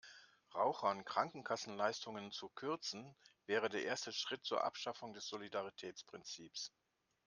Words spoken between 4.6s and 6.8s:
Abschaffung des Solidaritätsprinzips.